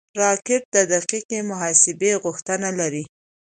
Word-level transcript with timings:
راکټ 0.21 0.61
د 0.75 0.77
دقیقې 0.93 1.39
محاسبې 1.49 2.11
غوښتنه 2.23 2.69
لري 2.79 3.03